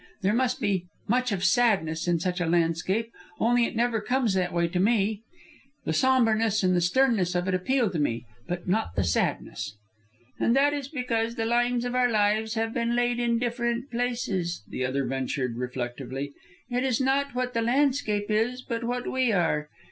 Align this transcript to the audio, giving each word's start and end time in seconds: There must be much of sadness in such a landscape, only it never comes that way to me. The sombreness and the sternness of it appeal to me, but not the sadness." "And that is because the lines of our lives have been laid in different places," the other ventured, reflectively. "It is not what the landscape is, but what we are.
There 0.23 0.33
must 0.33 0.59
be 0.59 0.87
much 1.07 1.31
of 1.31 1.43
sadness 1.43 2.07
in 2.07 2.19
such 2.19 2.41
a 2.41 2.47
landscape, 2.47 3.13
only 3.39 3.65
it 3.65 3.75
never 3.75 4.01
comes 4.01 4.33
that 4.33 4.51
way 4.51 4.67
to 4.67 4.79
me. 4.79 5.21
The 5.85 5.93
sombreness 5.93 6.63
and 6.63 6.75
the 6.75 6.81
sternness 6.81 7.35
of 7.35 7.47
it 7.47 7.53
appeal 7.53 7.91
to 7.91 7.99
me, 7.99 8.25
but 8.47 8.67
not 8.67 8.95
the 8.95 9.03
sadness." 9.03 9.77
"And 10.39 10.55
that 10.55 10.73
is 10.73 10.87
because 10.87 11.35
the 11.35 11.45
lines 11.45 11.85
of 11.85 11.93
our 11.93 12.09
lives 12.09 12.55
have 12.55 12.73
been 12.73 12.95
laid 12.95 13.19
in 13.19 13.37
different 13.37 13.91
places," 13.91 14.63
the 14.67 14.83
other 14.83 15.05
ventured, 15.05 15.55
reflectively. 15.57 16.33
"It 16.67 16.83
is 16.83 16.99
not 16.99 17.35
what 17.35 17.53
the 17.53 17.61
landscape 17.61 18.31
is, 18.31 18.63
but 18.63 18.83
what 18.83 19.05
we 19.07 19.31
are. 19.31 19.69